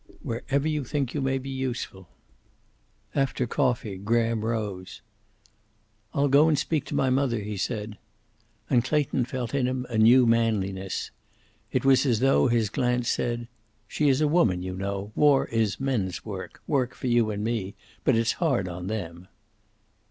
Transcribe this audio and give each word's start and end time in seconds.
"Wherever 0.23 0.67
you 0.67 0.83
think 0.83 1.13
you 1.13 1.21
can 1.21 1.39
be 1.43 1.51
useful." 1.51 2.09
After 3.13 3.45
coffee 3.45 3.97
Graham 3.97 4.43
rose. 4.43 5.03
"I'll 6.11 6.27
go 6.27 6.47
and 6.49 6.57
speak 6.57 6.85
to 6.85 6.95
mother," 6.95 7.37
he 7.41 7.55
said. 7.55 7.99
And 8.67 8.83
Clayton 8.83 9.25
felt 9.25 9.53
in 9.53 9.67
him 9.67 9.85
a 9.91 9.99
new 9.99 10.25
manliness. 10.25 11.11
It 11.71 11.85
was 11.85 12.07
as 12.07 12.19
though 12.19 12.47
his 12.47 12.69
glance 12.71 13.09
said, 13.09 13.47
"She 13.87 14.09
is 14.09 14.21
a 14.21 14.27
woman, 14.27 14.63
you 14.63 14.73
know. 14.75 15.11
War 15.13 15.45
is 15.49 15.79
men's 15.79 16.25
work, 16.25 16.63
work 16.65 16.95
for 16.95 17.05
you 17.05 17.29
and 17.29 17.43
me. 17.43 17.75
But 18.03 18.15
it's 18.15 18.31
hard 18.41 18.67
on 18.67 18.87
them." 18.87 19.27